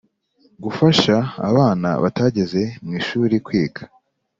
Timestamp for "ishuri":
2.99-3.35